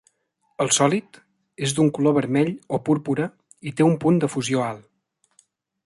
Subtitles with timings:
[0.63, 1.19] El sòlid
[1.67, 3.29] és d'un color vermell o púrpura
[3.61, 5.47] i té un punt de fusió alt.